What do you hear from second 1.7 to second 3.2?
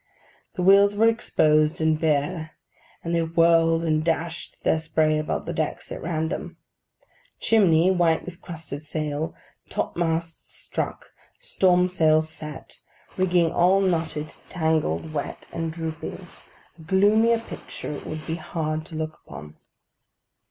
and bare; and